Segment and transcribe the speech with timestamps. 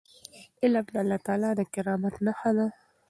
[0.63, 2.67] علم د الله تعالی د کرامت نښه ده.